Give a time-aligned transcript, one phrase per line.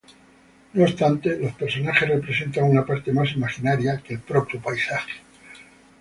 [0.73, 5.17] No obstante, los personajes representan una parte mas imaginaria que el propio paisaje.